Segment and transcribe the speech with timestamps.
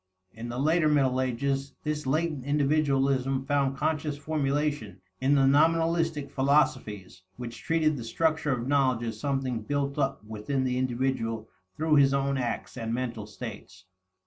[0.33, 7.21] In the later Middle Ages, this latent individualism found conscious formulation in the nominalistic philosophies,
[7.37, 12.15] which treated the structure of knowledge as something built up within the individual through his
[12.15, 13.85] own acts, and mental states.